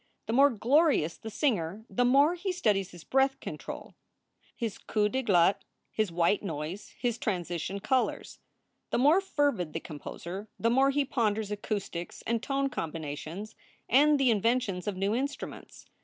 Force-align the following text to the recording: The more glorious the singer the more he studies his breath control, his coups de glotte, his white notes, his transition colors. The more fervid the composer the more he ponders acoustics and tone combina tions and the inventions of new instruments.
The 0.25 0.33
more 0.33 0.49
glorious 0.49 1.15
the 1.15 1.29
singer 1.29 1.85
the 1.87 2.03
more 2.03 2.33
he 2.33 2.51
studies 2.51 2.89
his 2.89 3.03
breath 3.03 3.39
control, 3.39 3.93
his 4.55 4.79
coups 4.79 5.11
de 5.13 5.21
glotte, 5.21 5.61
his 5.91 6.11
white 6.11 6.41
notes, 6.41 6.95
his 6.97 7.19
transition 7.19 7.79
colors. 7.79 8.39
The 8.89 8.97
more 8.97 9.21
fervid 9.21 9.73
the 9.73 9.79
composer 9.79 10.47
the 10.59 10.71
more 10.71 10.89
he 10.89 11.05
ponders 11.05 11.51
acoustics 11.51 12.23
and 12.25 12.41
tone 12.41 12.67
combina 12.67 13.15
tions 13.15 13.53
and 13.87 14.19
the 14.19 14.31
inventions 14.31 14.87
of 14.87 14.97
new 14.97 15.13
instruments. 15.13 15.85